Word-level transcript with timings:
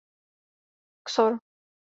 xor 1.13 1.33